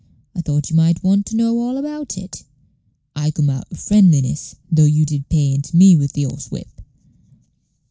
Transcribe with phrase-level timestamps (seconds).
[0.35, 2.43] I thought you might want to know all about it.
[3.15, 6.81] I coom out o' friendliness, though you did pay into me with th' horsewhip."